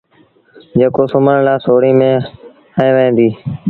[0.77, 2.25] جيڪو سُومڻ لآ سوڙيٚن ميݩ
[2.77, 3.33] هنئيٚ وهي ديٚ